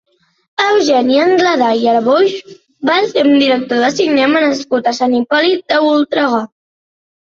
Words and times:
Eugeni 0.67 1.17
Anglada 1.25 1.67
i 1.81 1.85
Arboix 1.91 2.33
va 2.91 2.95
ser 3.11 3.27
un 3.27 3.37
director 3.43 3.85
de 3.87 3.93
cinema 3.99 4.43
nascut 4.47 4.91
a 4.93 4.95
Sant 5.01 5.15
Hipòlit 5.19 5.63
de 5.75 5.83
Voltregà. 5.89 6.41